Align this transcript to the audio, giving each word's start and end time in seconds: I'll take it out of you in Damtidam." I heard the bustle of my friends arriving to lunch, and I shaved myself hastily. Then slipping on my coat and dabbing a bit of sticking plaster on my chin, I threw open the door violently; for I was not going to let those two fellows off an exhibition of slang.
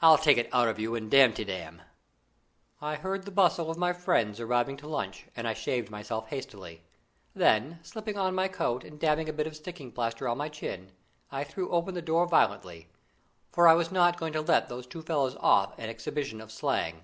I'll 0.00 0.16
take 0.16 0.38
it 0.38 0.48
out 0.54 0.68
of 0.68 0.78
you 0.78 0.94
in 0.94 1.10
Damtidam." 1.10 1.80
I 2.80 2.94
heard 2.94 3.24
the 3.24 3.32
bustle 3.32 3.68
of 3.68 3.76
my 3.76 3.92
friends 3.92 4.38
arriving 4.38 4.76
to 4.76 4.86
lunch, 4.86 5.26
and 5.34 5.48
I 5.48 5.54
shaved 5.54 5.90
myself 5.90 6.28
hastily. 6.28 6.84
Then 7.34 7.80
slipping 7.82 8.16
on 8.16 8.32
my 8.32 8.46
coat 8.46 8.84
and 8.84 8.96
dabbing 8.96 9.28
a 9.28 9.32
bit 9.32 9.48
of 9.48 9.56
sticking 9.56 9.90
plaster 9.90 10.28
on 10.28 10.38
my 10.38 10.50
chin, 10.50 10.92
I 11.32 11.42
threw 11.42 11.68
open 11.70 11.96
the 11.96 12.00
door 12.00 12.28
violently; 12.28 12.90
for 13.50 13.66
I 13.66 13.74
was 13.74 13.90
not 13.90 14.18
going 14.20 14.34
to 14.34 14.40
let 14.40 14.68
those 14.68 14.86
two 14.86 15.02
fellows 15.02 15.34
off 15.40 15.76
an 15.80 15.88
exhibition 15.90 16.40
of 16.40 16.52
slang. 16.52 17.02